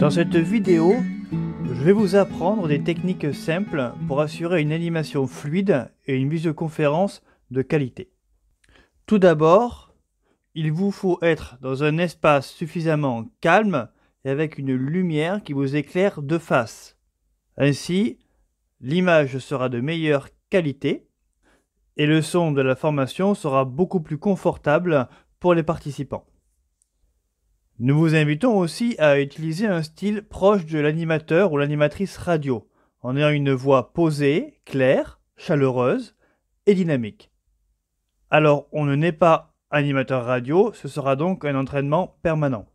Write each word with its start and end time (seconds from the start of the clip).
Dans 0.00 0.08
cette 0.08 0.34
vidéo, 0.34 0.94
je 1.62 1.84
vais 1.84 1.92
vous 1.92 2.16
apprendre 2.16 2.66
des 2.66 2.82
techniques 2.82 3.34
simples 3.34 3.92
pour 4.08 4.22
assurer 4.22 4.62
une 4.62 4.72
animation 4.72 5.26
fluide 5.26 5.92
et 6.06 6.16
une 6.16 6.30
visioconférence 6.30 7.22
de 7.50 7.60
qualité. 7.60 8.10
Tout 9.04 9.18
d'abord, 9.18 9.94
il 10.54 10.72
vous 10.72 10.90
faut 10.90 11.18
être 11.20 11.58
dans 11.60 11.84
un 11.84 11.98
espace 11.98 12.50
suffisamment 12.50 13.26
calme 13.42 13.90
et 14.24 14.30
avec 14.30 14.56
une 14.56 14.72
lumière 14.72 15.42
qui 15.42 15.52
vous 15.52 15.76
éclaire 15.76 16.22
de 16.22 16.38
face. 16.38 16.96
Ainsi, 17.58 18.18
l'image 18.80 19.36
sera 19.36 19.68
de 19.68 19.82
meilleure 19.82 20.28
qualité 20.48 21.10
et 21.98 22.06
le 22.06 22.22
son 22.22 22.52
de 22.52 22.62
la 22.62 22.74
formation 22.74 23.34
sera 23.34 23.66
beaucoup 23.66 24.00
plus 24.00 24.16
confortable 24.16 25.10
pour 25.40 25.52
les 25.52 25.62
participants. 25.62 26.24
Nous 27.82 27.98
vous 27.98 28.14
invitons 28.14 28.58
aussi 28.58 28.94
à 28.98 29.18
utiliser 29.18 29.66
un 29.66 29.82
style 29.82 30.20
proche 30.20 30.66
de 30.66 30.78
l'animateur 30.78 31.50
ou 31.50 31.56
l'animatrice 31.56 32.18
radio, 32.18 32.68
en 33.00 33.16
ayant 33.16 33.30
une 33.30 33.52
voix 33.52 33.94
posée, 33.94 34.60
claire, 34.66 35.18
chaleureuse 35.38 36.14
et 36.66 36.74
dynamique. 36.74 37.30
Alors, 38.28 38.68
on 38.72 38.84
ne 38.84 38.96
n'est 38.96 39.12
pas 39.12 39.54
animateur 39.70 40.26
radio, 40.26 40.74
ce 40.74 40.88
sera 40.88 41.16
donc 41.16 41.46
un 41.46 41.54
entraînement 41.54 42.18
permanent. 42.22 42.66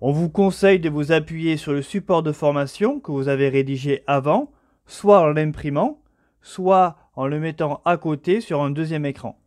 On 0.00 0.10
vous 0.10 0.30
conseille 0.30 0.80
de 0.80 0.88
vous 0.88 1.12
appuyer 1.12 1.58
sur 1.58 1.74
le 1.74 1.82
support 1.82 2.22
de 2.22 2.32
formation 2.32 2.98
que 2.98 3.12
vous 3.12 3.28
avez 3.28 3.50
rédigé 3.50 4.04
avant, 4.06 4.52
soit 4.86 5.20
en 5.20 5.26
l'imprimant, 5.26 6.02
soit 6.40 6.96
en 7.14 7.26
le 7.26 7.38
mettant 7.38 7.82
à 7.84 7.98
côté 7.98 8.40
sur 8.40 8.62
un 8.62 8.70
deuxième 8.70 9.04
écran. 9.04 9.38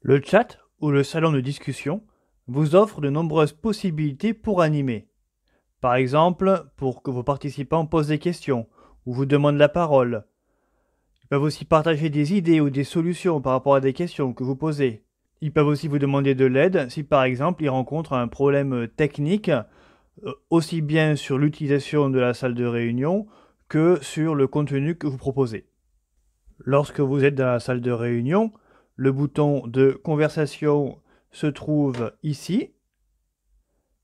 Le 0.00 0.20
chat 0.20 0.58
ou 0.80 0.90
le 0.90 1.04
salon 1.04 1.30
de 1.30 1.40
discussion 1.40 2.02
vous 2.48 2.74
offre 2.74 3.00
de 3.00 3.10
nombreuses 3.10 3.52
possibilités 3.52 4.34
pour 4.34 4.62
animer. 4.62 5.08
Par 5.80 5.94
exemple, 5.94 6.64
pour 6.76 7.02
que 7.02 7.10
vos 7.10 7.22
participants 7.22 7.86
posent 7.86 8.08
des 8.08 8.18
questions 8.18 8.66
ou 9.06 9.12
vous 9.12 9.26
demandent 9.26 9.58
la 9.58 9.68
parole. 9.68 10.24
Ils 11.22 11.28
peuvent 11.28 11.42
aussi 11.42 11.64
partager 11.64 12.08
des 12.08 12.34
idées 12.34 12.60
ou 12.60 12.70
des 12.70 12.84
solutions 12.84 13.40
par 13.40 13.52
rapport 13.52 13.74
à 13.74 13.80
des 13.80 13.92
questions 13.92 14.32
que 14.32 14.42
vous 14.42 14.56
posez. 14.56 15.04
Ils 15.40 15.52
peuvent 15.52 15.66
aussi 15.66 15.86
vous 15.86 15.98
demander 15.98 16.34
de 16.34 16.46
l'aide 16.46 16.90
si 16.90 17.04
par 17.04 17.22
exemple 17.22 17.62
ils 17.62 17.68
rencontrent 17.68 18.14
un 18.14 18.28
problème 18.28 18.88
technique, 18.88 19.50
euh, 19.50 20.32
aussi 20.50 20.80
bien 20.80 21.14
sur 21.14 21.38
l'utilisation 21.38 22.10
de 22.10 22.18
la 22.18 22.34
salle 22.34 22.54
de 22.54 22.64
réunion 22.64 23.26
que 23.68 23.98
sur 24.02 24.34
le 24.34 24.48
contenu 24.48 24.96
que 24.96 25.06
vous 25.06 25.18
proposez. 25.18 25.68
Lorsque 26.58 27.00
vous 27.00 27.24
êtes 27.24 27.36
dans 27.36 27.46
la 27.46 27.60
salle 27.60 27.82
de 27.82 27.92
réunion, 27.92 28.52
le 28.96 29.12
bouton 29.12 29.66
de 29.66 29.92
conversation 29.92 30.98
se 31.30 31.46
trouve 31.46 32.12
ici. 32.22 32.72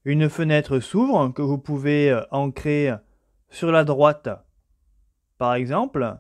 Une 0.05 0.29
fenêtre 0.29 0.81
s'ouvre 0.81 1.29
que 1.29 1.43
vous 1.43 1.59
pouvez 1.59 2.11
euh, 2.11 2.23
ancrer 2.31 2.93
sur 3.51 3.73
la 3.73 3.85
droite, 3.85 4.29
par 5.39 5.55
exemple. 5.55 6.19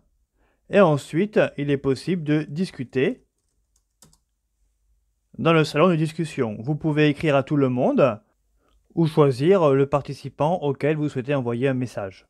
Et 0.70 0.80
ensuite, 0.80 1.38
il 1.58 1.70
est 1.70 1.76
possible 1.76 2.24
de 2.24 2.42
discuter 2.44 3.24
dans 5.38 5.52
le 5.52 5.64
salon 5.64 5.88
de 5.88 5.96
discussion. 5.96 6.56
Vous 6.60 6.76
pouvez 6.76 7.08
écrire 7.08 7.36
à 7.36 7.42
tout 7.42 7.56
le 7.56 7.68
monde 7.68 8.20
ou 8.94 9.06
choisir 9.06 9.70
le 9.70 9.86
participant 9.86 10.54
auquel 10.62 10.96
vous 10.96 11.08
souhaitez 11.08 11.34
envoyer 11.34 11.68
un 11.68 11.74
message. 11.74 12.26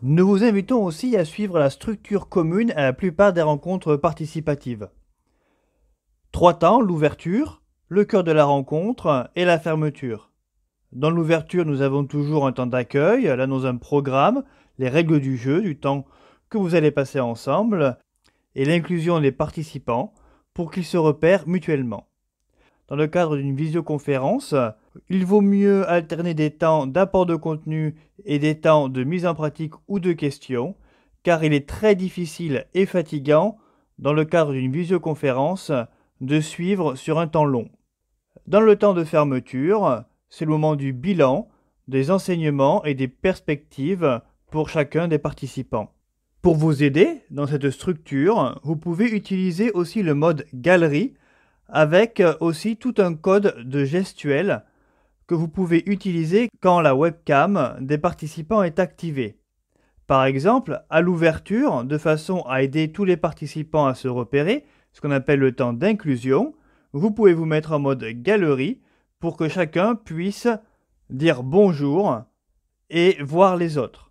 Nous 0.00 0.26
vous 0.26 0.44
invitons 0.44 0.84
aussi 0.84 1.16
à 1.16 1.24
suivre 1.24 1.58
la 1.58 1.70
structure 1.70 2.28
commune 2.28 2.70
à 2.72 2.82
la 2.82 2.92
plupart 2.92 3.32
des 3.32 3.42
rencontres 3.42 3.96
participatives. 3.96 4.88
Trois 6.38 6.54
temps, 6.54 6.80
l'ouverture, 6.80 7.62
le 7.88 8.04
cœur 8.04 8.22
de 8.22 8.30
la 8.30 8.44
rencontre 8.44 9.28
et 9.34 9.44
la 9.44 9.58
fermeture. 9.58 10.30
Dans 10.92 11.10
l'ouverture, 11.10 11.64
nous 11.64 11.82
avons 11.82 12.04
toujours 12.04 12.46
un 12.46 12.52
temps 12.52 12.68
d'accueil, 12.68 13.24
l'annonce 13.24 13.64
d'un 13.64 13.74
programme, 13.74 14.44
les 14.78 14.88
règles 14.88 15.18
du 15.18 15.36
jeu, 15.36 15.60
du 15.60 15.76
temps 15.76 16.06
que 16.48 16.56
vous 16.56 16.76
allez 16.76 16.92
passer 16.92 17.18
ensemble, 17.18 17.98
et 18.54 18.64
l'inclusion 18.64 19.18
des 19.18 19.32
participants 19.32 20.14
pour 20.54 20.70
qu'ils 20.70 20.84
se 20.84 20.96
repèrent 20.96 21.48
mutuellement. 21.48 22.06
Dans 22.86 22.94
le 22.94 23.08
cadre 23.08 23.36
d'une 23.36 23.56
visioconférence, 23.56 24.54
il 25.08 25.26
vaut 25.26 25.40
mieux 25.40 25.90
alterner 25.90 26.34
des 26.34 26.52
temps 26.52 26.86
d'apport 26.86 27.26
de 27.26 27.34
contenu 27.34 27.96
et 28.26 28.38
des 28.38 28.60
temps 28.60 28.88
de 28.88 29.02
mise 29.02 29.26
en 29.26 29.34
pratique 29.34 29.74
ou 29.88 29.98
de 29.98 30.12
questions, 30.12 30.76
car 31.24 31.42
il 31.42 31.52
est 31.52 31.68
très 31.68 31.96
difficile 31.96 32.66
et 32.74 32.86
fatigant, 32.86 33.58
dans 33.98 34.12
le 34.12 34.24
cadre 34.24 34.52
d'une 34.52 34.70
visioconférence, 34.70 35.72
de 36.20 36.40
suivre 36.40 36.94
sur 36.94 37.18
un 37.18 37.28
temps 37.28 37.44
long. 37.44 37.68
Dans 38.46 38.60
le 38.60 38.76
temps 38.76 38.94
de 38.94 39.04
fermeture, 39.04 40.04
c'est 40.30 40.44
le 40.44 40.50
moment 40.50 40.76
du 40.76 40.92
bilan, 40.92 41.48
des 41.86 42.10
enseignements 42.10 42.84
et 42.84 42.94
des 42.94 43.08
perspectives 43.08 44.20
pour 44.50 44.68
chacun 44.68 45.08
des 45.08 45.18
participants. 45.18 45.92
Pour 46.42 46.54
vous 46.54 46.82
aider 46.82 47.22
dans 47.30 47.46
cette 47.46 47.70
structure, 47.70 48.60
vous 48.62 48.76
pouvez 48.76 49.10
utiliser 49.10 49.70
aussi 49.72 50.02
le 50.02 50.14
mode 50.14 50.46
galerie 50.54 51.14
avec 51.68 52.22
aussi 52.40 52.76
tout 52.76 52.94
un 52.98 53.14
code 53.14 53.56
de 53.64 53.84
gestuelle 53.84 54.64
que 55.26 55.34
vous 55.34 55.48
pouvez 55.48 55.82
utiliser 55.86 56.48
quand 56.60 56.80
la 56.80 56.94
webcam 56.94 57.76
des 57.80 57.98
participants 57.98 58.62
est 58.62 58.78
activée. 58.78 59.38
Par 60.06 60.24
exemple, 60.24 60.82
à 60.88 61.02
l'ouverture, 61.02 61.84
de 61.84 61.98
façon 61.98 62.40
à 62.48 62.62
aider 62.62 62.92
tous 62.92 63.04
les 63.04 63.18
participants 63.18 63.86
à 63.86 63.94
se 63.94 64.08
repérer, 64.08 64.64
ce 64.98 65.00
qu'on 65.00 65.12
appelle 65.12 65.38
le 65.38 65.54
temps 65.54 65.72
d'inclusion, 65.72 66.56
vous 66.92 67.12
pouvez 67.12 67.32
vous 67.32 67.44
mettre 67.44 67.70
en 67.70 67.78
mode 67.78 68.02
galerie 68.02 68.80
pour 69.20 69.36
que 69.36 69.48
chacun 69.48 69.94
puisse 69.94 70.48
dire 71.08 71.44
bonjour 71.44 72.22
et 72.90 73.16
voir 73.22 73.56
les 73.56 73.78
autres. 73.78 74.10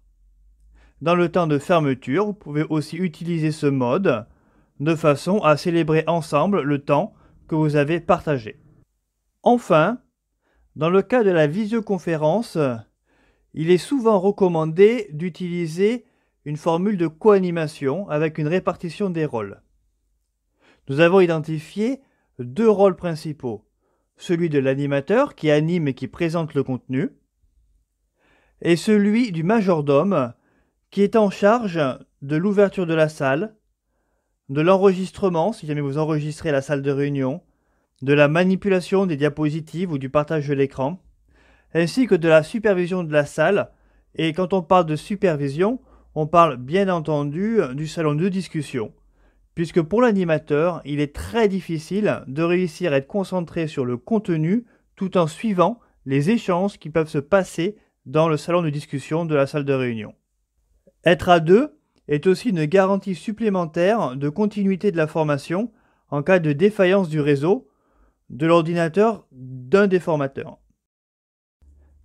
Dans 1.02 1.16
le 1.16 1.30
temps 1.30 1.46
de 1.46 1.60
fermeture, 1.60 2.28
vous 2.28 2.34
pouvez 2.34 2.64
aussi 2.70 2.96
utiliser 2.96 3.52
ce 3.52 3.66
mode 3.66 4.28
de 4.80 4.96
façon 4.96 5.40
à 5.40 5.58
célébrer 5.58 6.06
ensemble 6.08 6.62
le 6.62 6.80
temps 6.80 7.14
que 7.50 7.56
vous 7.56 7.76
avez 7.76 8.00
partagé. 8.00 8.58
Enfin, 9.44 10.00
dans 10.78 10.90
le 10.90 11.02
cas 11.02 11.26
de 11.26 11.32
la 11.32 11.48
visioconférence, 11.48 12.58
il 13.54 13.72
est 13.72 13.78
souvent 13.78 14.22
recommandé 14.22 15.10
d'utiliser 15.12 16.06
une 16.46 16.56
formule 16.56 16.96
de 16.96 17.08
coanimation 17.08 18.08
avec 18.08 18.38
une 18.38 18.48
répartition 18.48 19.10
des 19.10 19.26
rôles. 19.26 19.62
Nous 20.90 21.02
avons 21.02 21.20
identifié 21.20 22.02
deux 22.40 22.70
rôles 22.70 22.96
principaux. 22.96 23.66
Celui 24.16 24.50
de 24.50 24.60
l'animateur 24.60 25.36
qui 25.36 25.52
anime 25.52 25.90
et 25.90 25.94
qui 25.94 26.08
présente 26.08 26.54
le 26.54 26.64
contenu, 26.64 27.12
et 28.62 28.76
celui 28.76 29.32
du 29.32 29.44
majordome 29.44 30.34
qui 30.90 31.04
est 31.04 31.16
en 31.16 31.30
charge 31.30 31.80
de 32.22 32.36
l'ouverture 32.36 32.88
de 32.88 32.94
la 32.94 33.10
salle, 33.10 33.56
de 34.50 34.62
l'enregistrement, 34.62 35.52
si 35.52 35.68
jamais 35.68 35.82
vous 35.82 35.98
enregistrez 35.98 36.52
la 36.52 36.62
salle 36.62 36.82
de 36.82 36.92
réunion, 36.92 37.44
de 38.02 38.14
la 38.14 38.28
manipulation 38.28 39.06
des 39.06 39.18
diapositives 39.18 39.92
ou 39.92 39.98
du 39.98 40.10
partage 40.10 40.48
de 40.48 40.54
l'écran, 40.54 41.04
ainsi 41.74 42.08
que 42.08 42.16
de 42.16 42.30
la 42.30 42.42
supervision 42.44 43.04
de 43.04 43.12
la 43.12 43.26
salle. 43.26 43.72
Et 44.16 44.34
quand 44.34 44.54
on 44.54 44.64
parle 44.64 44.86
de 44.86 44.96
supervision, 44.96 45.80
on 46.16 46.26
parle 46.26 46.58
bien 46.58 46.90
entendu 46.90 47.60
du 47.76 47.88
salon 47.88 48.16
de 48.16 48.30
discussion 48.30 48.94
puisque 49.58 49.82
pour 49.82 50.04
l'animateur, 50.04 50.84
il 50.86 51.00
est 51.00 51.16
très 51.16 51.48
difficile 51.48 52.22
de 52.28 52.44
réussir 52.44 52.94
à 52.94 52.98
être 52.98 53.08
concentré 53.08 53.66
sur 53.66 53.86
le 53.86 53.98
contenu 53.98 54.68
tout 54.96 55.18
en 55.18 55.26
suivant 55.26 55.80
les 56.06 56.30
échanges 56.30 56.78
qui 56.78 56.92
peuvent 56.92 57.10
se 57.10 57.18
passer 57.18 57.76
dans 58.06 58.30
le 58.30 58.38
salon 58.38 58.62
de 58.62 58.70
discussion 58.70 59.26
de 59.26 59.34
la 59.34 59.48
salle 59.48 59.66
de 59.66 59.74
réunion. 59.74 60.14
Être 61.06 61.30
à 61.30 61.40
deux 61.40 61.76
est 62.08 62.28
aussi 62.28 62.50
une 62.50 62.66
garantie 62.66 63.16
supplémentaire 63.16 64.16
de 64.16 64.30
continuité 64.30 64.92
de 64.92 64.98
la 64.98 65.08
formation 65.08 65.72
en 66.12 66.22
cas 66.22 66.38
de 66.38 66.54
défaillance 66.54 67.10
du 67.10 67.20
réseau 67.20 67.68
de 68.30 68.46
l'ordinateur 68.46 69.26
d'un 69.32 69.88
des 69.88 70.00
formateurs. 70.00 70.60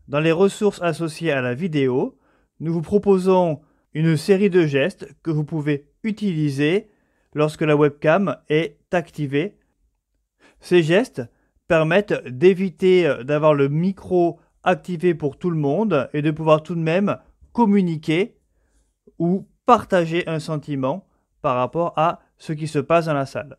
Dans 0.08 0.20
les 0.20 0.32
ressources 0.32 0.80
associées 0.80 1.32
à 1.32 1.42
la 1.42 1.52
vidéo, 1.52 2.18
nous 2.60 2.72
vous 2.72 2.80
proposons 2.80 3.60
une 3.92 4.16
série 4.16 4.48
de 4.48 4.64
gestes 4.64 5.06
que 5.22 5.30
vous 5.30 5.44
pouvez 5.44 5.90
utiliser 6.02 6.88
lorsque 7.34 7.62
la 7.62 7.76
webcam 7.76 8.36
est 8.48 8.78
activée. 8.92 9.58
Ces 10.60 10.82
gestes 10.82 11.22
permettent 11.68 12.26
d'éviter 12.26 13.06
euh, 13.06 13.22
d'avoir 13.24 13.54
le 13.54 13.68
micro 13.68 14.38
activé 14.62 15.14
pour 15.14 15.38
tout 15.38 15.50
le 15.50 15.56
monde 15.56 16.08
et 16.12 16.22
de 16.22 16.30
pouvoir 16.30 16.62
tout 16.62 16.74
de 16.74 16.80
même 16.80 17.18
communiquer 17.52 18.36
ou 19.18 19.46
partager 19.66 20.26
un 20.28 20.38
sentiment 20.38 21.06
par 21.40 21.56
rapport 21.56 21.92
à 21.96 22.20
ce 22.38 22.52
qui 22.52 22.68
se 22.68 22.78
passe 22.78 23.06
dans 23.06 23.14
la 23.14 23.26
salle. 23.26 23.58